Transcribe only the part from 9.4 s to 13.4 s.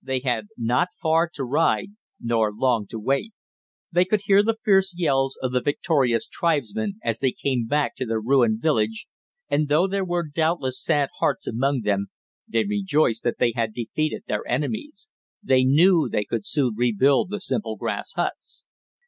and though there were doubtless sad hearts among them, they rejoiced that